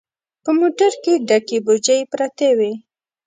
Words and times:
په 0.43 0.51
موټر 0.59 0.91
کې 1.03 1.13
ډکې 1.27 1.57
بوجۍ 1.65 1.99
پرتې 2.11 2.49
وې. 2.57 2.71